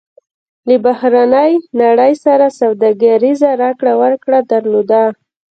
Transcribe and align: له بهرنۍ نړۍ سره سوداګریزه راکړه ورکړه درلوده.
له 0.67 0.75
بهرنۍ 0.85 1.51
نړۍ 1.81 2.13
سره 2.25 2.45
سوداګریزه 2.59 3.49
راکړه 3.63 3.93
ورکړه 4.01 4.39
درلوده. 4.51 5.03